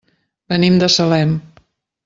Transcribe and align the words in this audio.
Venim 0.53 0.79
de 0.85 0.89
Salem. 0.95 1.37